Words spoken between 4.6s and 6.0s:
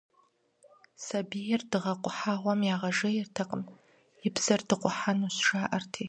дыкъухьэнущ, жаӀэрти.